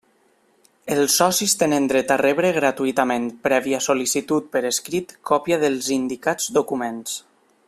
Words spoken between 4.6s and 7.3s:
escrit, còpia dels indicats documents.